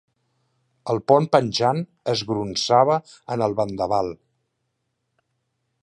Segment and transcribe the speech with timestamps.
[0.93, 1.83] El pont penjant
[2.15, 2.97] es gronsava
[3.37, 4.11] en el vendaval.